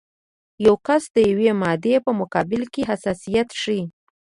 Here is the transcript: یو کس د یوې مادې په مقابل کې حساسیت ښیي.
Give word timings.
یو 0.65 0.75
کس 0.87 1.03
د 1.15 1.17
یوې 1.31 1.51
مادې 1.61 1.95
په 2.05 2.11
مقابل 2.19 2.63
کې 2.73 2.81
حساسیت 2.89 3.49
ښیي. 3.61 3.83